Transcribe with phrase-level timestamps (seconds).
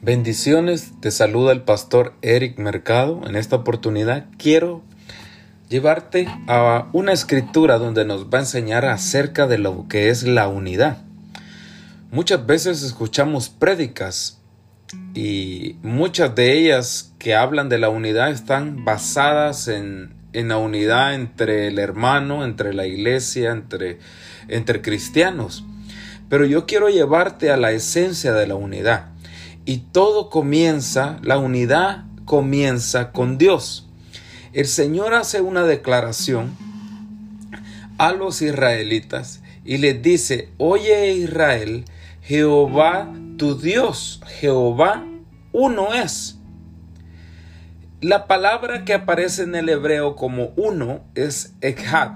[0.00, 3.20] Bendiciones, te saluda el pastor Eric Mercado.
[3.26, 4.84] En esta oportunidad quiero
[5.68, 10.46] llevarte a una escritura donde nos va a enseñar acerca de lo que es la
[10.46, 10.98] unidad.
[12.12, 14.38] Muchas veces escuchamos prédicas
[15.14, 21.16] y muchas de ellas que hablan de la unidad están basadas en, en la unidad
[21.16, 23.98] entre el hermano, entre la iglesia, entre,
[24.46, 25.64] entre cristianos.
[26.28, 29.17] Pero yo quiero llevarte a la esencia de la unidad.
[29.68, 33.86] Y todo comienza, la unidad comienza con Dios.
[34.54, 36.56] El Señor hace una declaración
[37.98, 41.84] a los israelitas y les dice, oye Israel,
[42.22, 45.06] Jehová tu Dios, Jehová
[45.52, 46.38] uno es.
[48.00, 52.12] La palabra que aparece en el hebreo como uno es Echad,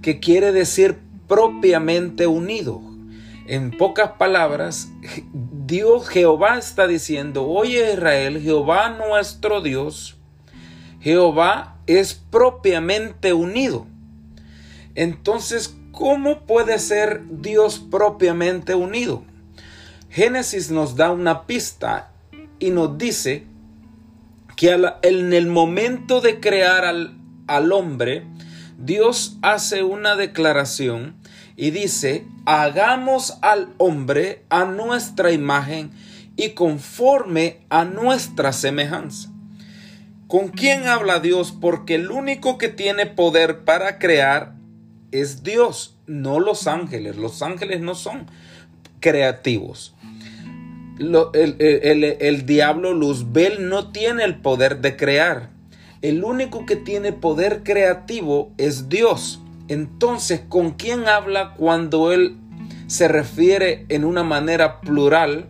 [0.00, 2.80] que quiere decir propiamente unido.
[3.48, 4.92] En pocas palabras,
[5.70, 10.16] Dios Jehová está diciendo, oye Israel, Jehová nuestro Dios,
[11.00, 13.86] Jehová es propiamente unido.
[14.96, 19.22] Entonces, ¿cómo puede ser Dios propiamente unido?
[20.08, 22.10] Génesis nos da una pista
[22.58, 23.46] y nos dice
[24.56, 28.26] que en el momento de crear al, al hombre,
[28.76, 31.19] Dios hace una declaración
[31.60, 35.90] y dice, hagamos al hombre a nuestra imagen
[36.34, 39.28] y conforme a nuestra semejanza.
[40.26, 41.52] ¿Con quién habla Dios?
[41.52, 44.54] Porque el único que tiene poder para crear
[45.12, 47.16] es Dios, no los ángeles.
[47.16, 48.24] Los ángeles no son
[49.00, 49.94] creativos.
[50.98, 55.50] el, el, diablo Luzbel no tiene el poder de crear.
[56.00, 59.42] El único que tiene poder creativo es Dios.
[59.70, 62.36] Entonces, ¿con quién habla cuando él
[62.88, 65.48] se refiere en una manera plural,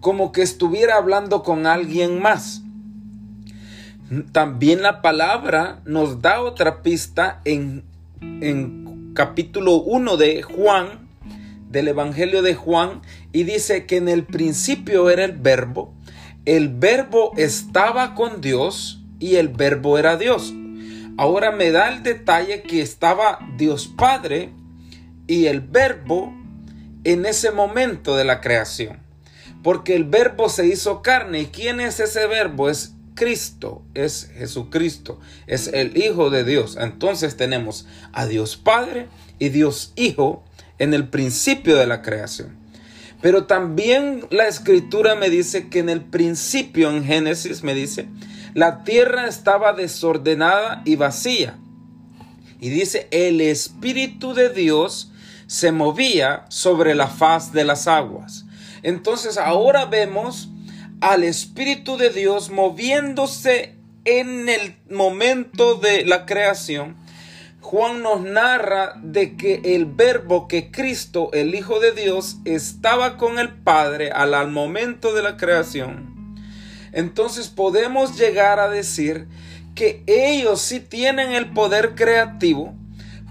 [0.00, 2.60] como que estuviera hablando con alguien más?
[4.32, 7.82] También la palabra nos da otra pista en,
[8.20, 11.08] en capítulo 1 de Juan,
[11.70, 13.00] del Evangelio de Juan,
[13.32, 15.94] y dice que en el principio era el verbo,
[16.44, 20.52] el verbo estaba con Dios y el verbo era Dios.
[21.18, 24.50] Ahora me da el detalle que estaba Dios Padre
[25.26, 26.34] y el verbo
[27.04, 28.98] en ese momento de la creación.
[29.62, 31.40] Porque el verbo se hizo carne.
[31.40, 32.68] ¿Y quién es ese verbo?
[32.68, 36.76] Es Cristo, es Jesucristo, es el Hijo de Dios.
[36.78, 40.44] Entonces tenemos a Dios Padre y Dios Hijo
[40.78, 42.56] en el principio de la creación.
[43.22, 48.06] Pero también la escritura me dice que en el principio, en Génesis, me dice
[48.56, 51.58] la tierra estaba desordenada y vacía.
[52.58, 55.12] Y dice, el Espíritu de Dios
[55.46, 58.46] se movía sobre la faz de las aguas.
[58.82, 60.48] Entonces ahora vemos
[61.02, 63.74] al Espíritu de Dios moviéndose
[64.06, 66.96] en el momento de la creación.
[67.60, 73.38] Juan nos narra de que el verbo que Cristo, el Hijo de Dios, estaba con
[73.38, 76.15] el Padre al, momento de la creación
[76.96, 79.28] entonces podemos llegar a decir
[79.76, 82.74] que ellos sí tienen el poder creativo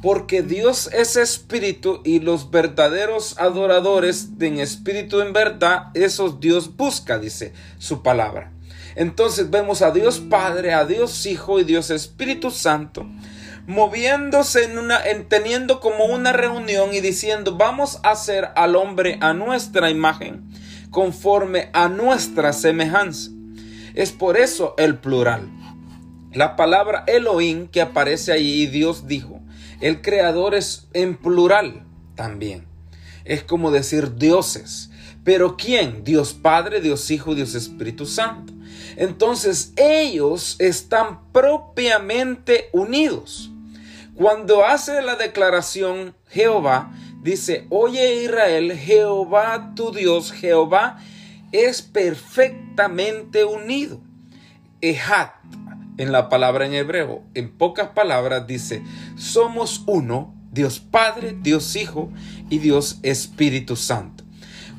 [0.01, 7.17] porque Dios es espíritu y los verdaderos adoradores en espíritu en verdad, esos Dios busca,
[7.17, 8.51] dice su palabra.
[8.95, 13.05] Entonces vemos a Dios Padre, a Dios Hijo y Dios Espíritu Santo
[13.67, 19.17] moviéndose en una, en, teniendo como una reunión y diciendo, vamos a hacer al hombre
[19.21, 20.43] a nuestra imagen,
[20.91, 23.31] conforme a nuestra semejanza.
[23.95, 25.49] Es por eso el plural.
[26.33, 29.39] La palabra Elohim que aparece ahí, Dios dijo,
[29.79, 31.85] el creador es en plural
[32.15, 32.65] también.
[33.23, 34.89] Es como decir dioses.
[35.23, 36.03] Pero ¿quién?
[36.03, 38.53] Dios Padre, Dios Hijo, Dios Espíritu Santo.
[38.97, 43.49] Entonces ellos están propiamente unidos.
[44.13, 50.99] Cuando hace la declaración Jehová, dice, oye Israel, Jehová tu Dios, Jehová
[51.51, 54.01] es perfectamente unido.
[54.81, 55.31] Ejat,
[55.97, 58.83] en la palabra en hebreo, en pocas palabras dice,
[59.15, 62.11] somos uno, Dios Padre, Dios Hijo
[62.49, 64.23] y Dios Espíritu Santo.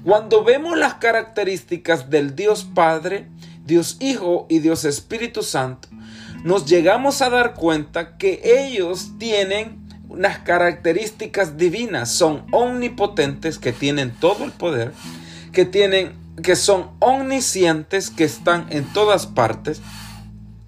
[0.04, 3.28] Cuando vemos las características del Dios Padre,
[3.64, 5.88] Dios Hijo y Dios Espíritu Santo,
[6.44, 14.12] nos llegamos a dar cuenta que ellos tienen unas características divinas, son omnipotentes, que tienen
[14.12, 14.92] todo el poder,
[15.52, 16.12] que tienen
[16.42, 19.80] que son omniscientes, que están en todas partes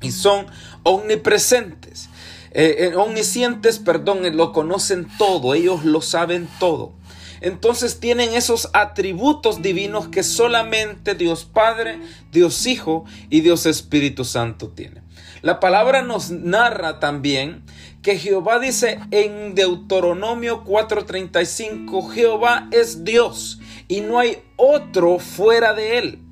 [0.01, 0.47] y son
[0.83, 2.09] omnipresentes.
[2.53, 6.95] Eh, eh, omniscientes, perdón, lo conocen todo, ellos lo saben todo.
[7.41, 12.01] entonces tienen esos atributos divinos que solamente Dios Padre,
[12.33, 15.05] Dios Hijo y Dios Espíritu Santo tienen.
[15.43, 17.63] La palabra nos narra también
[18.03, 25.99] que Jehová dice en Deuteronomio 4:35, Jehová es Dios y no hay otro fuera de
[25.99, 26.23] él.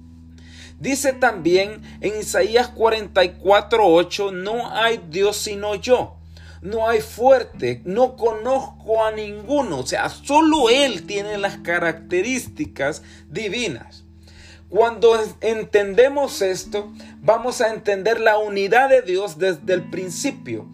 [0.78, 6.16] Dice también en Isaías 44:8, no hay Dios sino yo.
[6.62, 9.80] No hay fuerte, no conozco a ninguno.
[9.80, 14.04] O sea, solo Él tiene las características divinas.
[14.68, 20.66] Cuando entendemos esto, vamos a entender la unidad de Dios desde el principio.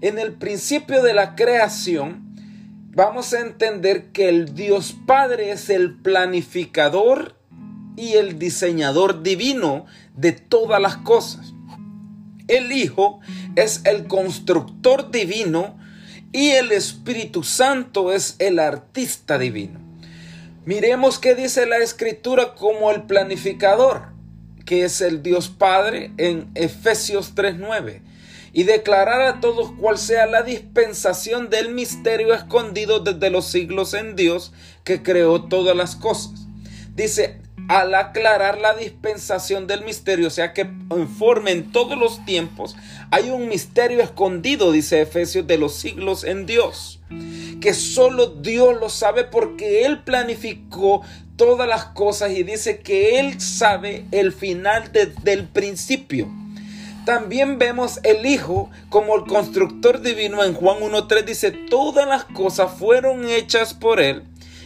[0.00, 2.25] En el principio de la creación,
[2.96, 7.36] vamos a entender que el Dios Padre es el planificador
[7.94, 9.84] y el diseñador divino
[10.16, 11.52] de todas las cosas.
[12.48, 13.20] El Hijo
[13.54, 15.78] es el constructor divino
[16.32, 19.78] y el Espíritu Santo es el artista divino.
[20.64, 24.14] Miremos qué dice la escritura como el planificador,
[24.64, 28.00] que es el Dios Padre en Efesios 3:9,
[28.56, 34.16] y declarar a todos cuál sea la dispensación del misterio escondido desde los siglos en
[34.16, 34.50] Dios
[34.82, 36.46] que creó todas las cosas.
[36.94, 37.38] Dice,
[37.68, 42.76] al aclarar la dispensación del misterio, o sea que informe en todos los tiempos,
[43.10, 47.00] hay un misterio escondido, dice Efesios, de los siglos en Dios,
[47.60, 51.02] que solo Dios lo sabe porque Él planificó
[51.36, 56.45] todas las cosas y dice que Él sabe el final desde el principio.
[57.06, 62.72] También vemos el Hijo como el constructor divino en Juan 1.3 dice, todas las cosas
[62.80, 64.24] fueron hechas por Él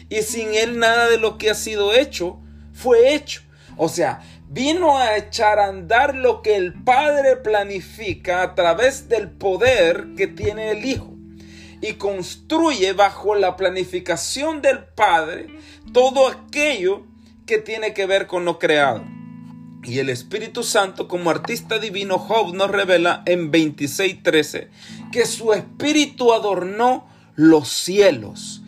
[0.09, 2.41] y sin Él nada de lo que ha sido hecho
[2.73, 3.43] fue hecho.
[3.77, 9.29] O sea, vino a echar a andar lo que el Padre planifica a través del
[9.29, 11.13] poder que tiene el Hijo.
[11.83, 15.49] Y construye bajo la planificación del Padre
[15.93, 17.05] todo aquello
[17.45, 19.20] que tiene que ver con lo creado.
[19.83, 24.69] Y el Espíritu Santo, como artista divino, Job nos revela en 26:13
[25.11, 28.61] que su espíritu adornó los cielos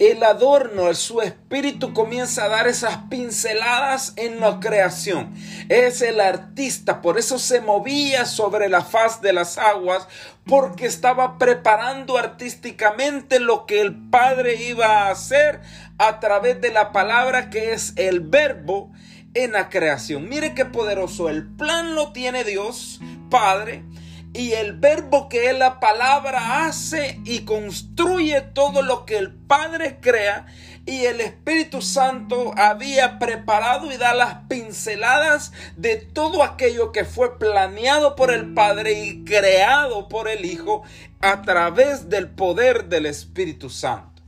[0.00, 5.34] el adorno, su espíritu comienza a dar esas pinceladas en la creación.
[5.68, 10.08] Es el artista, por eso se movía sobre la faz de las aguas,
[10.46, 15.60] porque estaba preparando artísticamente lo que el Padre iba a hacer
[15.98, 18.90] a través de la palabra que es el verbo
[19.34, 20.28] en la creación.
[20.28, 23.00] Mire qué poderoso, el plan lo tiene Dios,
[23.30, 23.84] Padre,
[24.32, 29.98] y el verbo que es la palabra hace y construye todo lo que el Padre
[30.00, 30.46] crea
[30.86, 37.38] y el Espíritu Santo había preparado y da las pinceladas de todo aquello que fue
[37.38, 40.82] planeado por el Padre y creado por el Hijo
[41.20, 44.22] a través del poder del Espíritu Santo.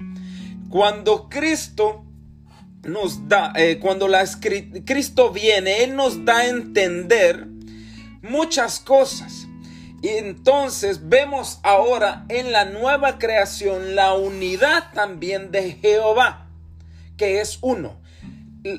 [0.69, 2.05] Cuando Cristo
[2.82, 4.25] nos da, eh, cuando la,
[4.84, 7.46] Cristo viene, Él nos da a entender
[8.23, 9.46] muchas cosas.
[10.02, 16.49] Y entonces vemos ahora en la nueva creación la unidad también de Jehová,
[17.17, 18.00] que es uno.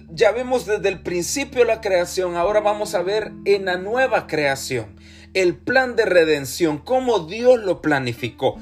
[0.09, 4.95] Ya vemos desde el principio la creación, ahora vamos a ver en la nueva creación
[5.33, 8.59] el plan de redención, cómo Dios lo planificó.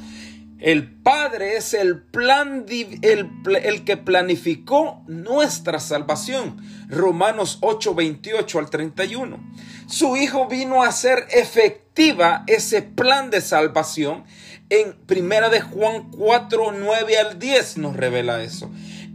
[0.62, 3.30] El Padre es el plan, el,
[3.64, 6.62] el, que planificó nuestra salvación.
[6.88, 9.40] Romanos 8, 28 al 31.
[9.88, 14.24] Su Hijo vino a hacer efectiva ese plan de salvación.
[14.70, 18.70] En Primera de Juan 4, 9 al 10 nos revela eso.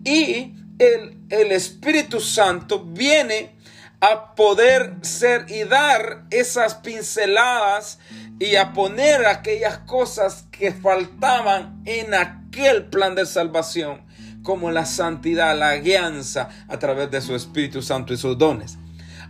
[0.04, 3.56] Y el, el Espíritu Santo viene
[4.00, 7.99] a poder ser y dar esas pinceladas
[8.38, 14.02] y a poner aquellas cosas que faltaban en aquel plan de salvación,
[14.43, 18.78] como la santidad, la guianza a través de su Espíritu Santo y sus dones.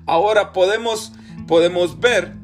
[0.06, 1.12] Ahora podemos,
[1.46, 2.34] podemos ver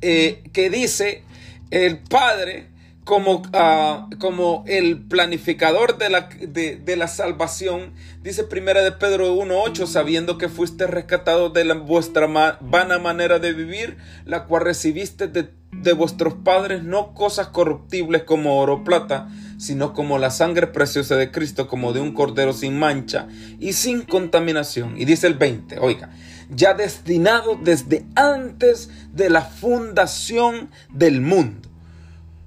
[0.00, 1.24] eh, que dice
[1.70, 2.68] el Padre
[3.08, 9.86] como, ah, como el planificador de la, de, la salvación, dice primera de Pedro 1.8,
[9.86, 12.26] sabiendo que fuiste rescatado de la, vuestra
[12.60, 13.96] vana manera de vivir,
[14.26, 19.94] la cual recibiste de, de vuestros padres, no cosas corruptibles como oro o plata, sino
[19.94, 23.26] como la sangre preciosa de Cristo, como de un cordero sin mancha
[23.58, 25.00] y sin contaminación.
[25.00, 26.10] Y dice el 20, oiga,
[26.50, 31.67] ya destinado desde antes de la fundación del mundo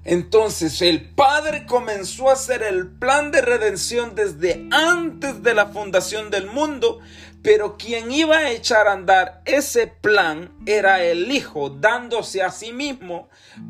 [0.04, 6.30] entonces el Padre comenzó a hacer el plan de redención desde antes de la fundación
[6.30, 6.98] del mundo,
[7.42, 12.72] pero quien iba a echar a andar ese plan era el Hijo, dándose a sí
[12.72, 13.28] mismo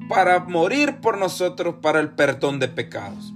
[0.08, 3.32] para morir por nosotros para el perdón de pecados.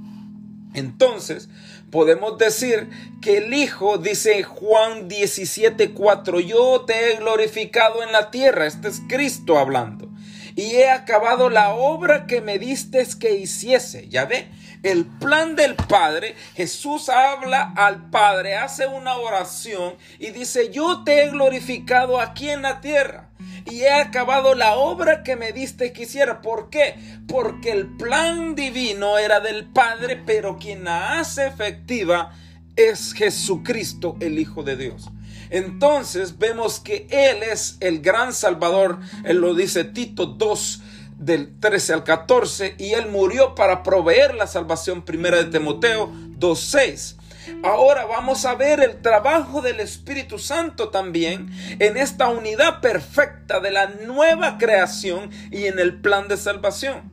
[0.73, 1.49] Entonces,
[1.91, 2.91] podemos decir
[3.23, 8.67] que el Hijo, dice Juan 17:4, yo te he glorificado en la tierra.
[8.67, 10.11] Este es Cristo hablando.
[10.57, 14.09] Y he acabado la obra que me diste que hiciese.
[14.09, 14.49] Ya ve,
[14.83, 21.23] el plan del Padre, Jesús habla al Padre, hace una oración y dice, yo te
[21.23, 23.29] he glorificado aquí en la tierra
[23.67, 26.41] y he acabado la obra que me diste que hiciera.
[26.41, 26.95] ¿Por qué?
[27.29, 32.33] Porque el plan divino era del Padre, pero quien la hace efectiva
[32.77, 35.11] es Jesucristo, el Hijo de Dios.
[35.51, 38.99] Entonces vemos que Él es el gran Salvador.
[39.25, 40.83] Él lo dice Tito 2
[41.19, 47.17] del 13 al 14 y Él murió para proveer la salvación primera de Timoteo 2.6.
[47.63, 51.49] Ahora vamos a ver el trabajo del Espíritu Santo también
[51.79, 57.13] en esta unidad perfecta de la nueva creación y en el plan de salvación.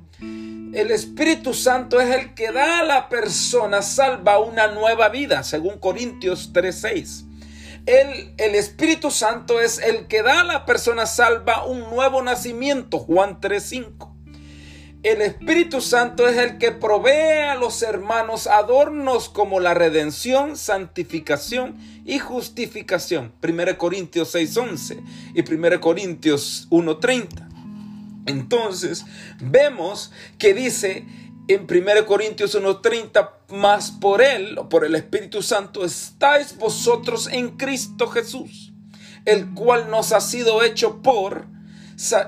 [0.73, 5.77] El Espíritu Santo es el que da a la persona salva una nueva vida, según
[5.77, 7.25] Corintios 3:6.
[7.85, 13.41] El, Espíritu Santo es el que da a la persona salva un nuevo nacimiento, Juan
[13.41, 14.09] 3:5.
[15.03, 21.75] El Espíritu Santo es el que provee a los hermanos adornos como la redención, santificación
[22.05, 23.33] y justificación.
[23.41, 25.03] 1 Corintios 6:11
[25.35, 27.49] y 1 Corintios 1:30.
[28.25, 29.05] Entonces,
[29.41, 31.05] vemos que dice
[31.47, 37.57] en 1 Corintios 1:30, más por él, o por el Espíritu Santo, estáis vosotros en
[37.57, 38.73] Cristo Jesús,
[39.25, 41.47] el cual nos ha sido hecho por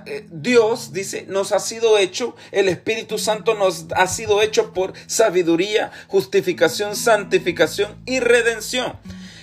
[0.06, 4.94] eh, Dios, dice, nos ha sido hecho, el Espíritu Santo nos ha sido hecho por
[5.08, 8.94] sabiduría, justificación, santificación y redención.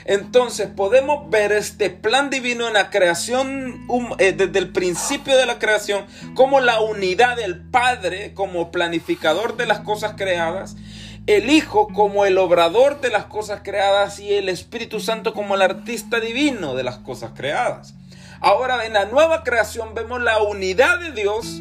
[0.04, 3.86] Entonces podemos ver este plan divino en la creación,
[4.18, 6.04] eh, desde el principio de la creación,
[6.34, 10.76] como la unidad del Padre, como planificador de las cosas creadas,
[11.26, 15.62] el Hijo como el obrador de las cosas creadas y el Espíritu Santo como el
[15.62, 17.94] artista divino de las cosas creadas.
[18.40, 21.60] Ahora en la nueva creación vemos la unidad de Dios,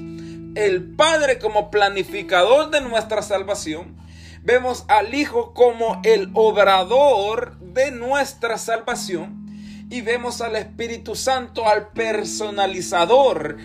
[0.56, 4.01] el Padre como planificador de nuestra salvación.
[4.44, 9.42] Vemos al Hijo como el obrador de nuestra salvación.
[9.90, 13.58] Y vemos al Espíritu Santo, al personalizador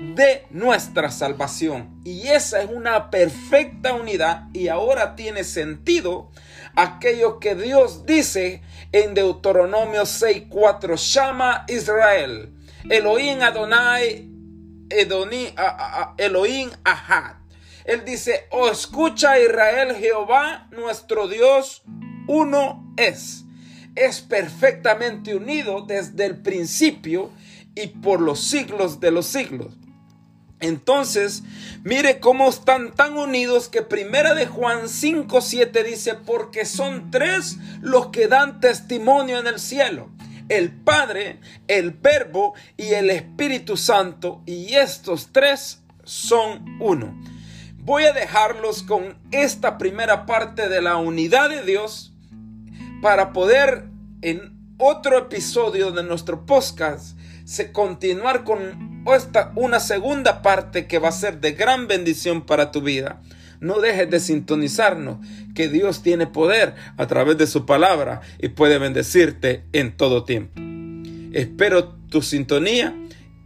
[0.00, 2.00] de nuestra salvación.
[2.04, 6.30] Y esa es una perfecta unidad y ahora tiene sentido
[6.74, 8.62] aquello que Dios dice
[8.92, 12.54] en Deuteronomio 6:4, llama Israel,
[12.88, 14.28] Elohim Adonai,
[14.88, 15.54] Edoni,
[16.16, 17.39] Elohim Ahad.
[17.84, 21.82] Él dice, oh escucha Israel, Jehová nuestro Dios,
[22.26, 23.44] uno es.
[23.96, 27.30] Es perfectamente unido desde el principio
[27.74, 29.76] y por los siglos de los siglos.
[30.60, 31.42] Entonces,
[31.84, 38.08] mire cómo están tan unidos que primera de Juan 5:7 dice, porque son tres los
[38.08, 40.10] que dan testimonio en el cielo,
[40.50, 47.18] el Padre, el Verbo y el Espíritu Santo, y estos tres son uno.
[47.82, 52.12] Voy a dejarlos con esta primera parte de la unidad de Dios
[53.00, 53.86] para poder
[54.20, 57.18] en otro episodio de nuestro podcast
[57.72, 62.80] continuar con esta, una segunda parte que va a ser de gran bendición para tu
[62.80, 63.20] vida.
[63.60, 65.18] No dejes de sintonizarnos,
[65.54, 70.60] que Dios tiene poder a través de su palabra y puede bendecirte en todo tiempo.
[71.32, 72.94] Espero tu sintonía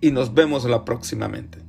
[0.00, 1.63] y nos vemos la próximamente.